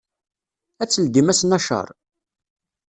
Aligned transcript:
Ad 0.81 0.89
teldim 0.89 1.27
ass 1.31 1.41
n 1.45 1.55
acer? 1.57 1.87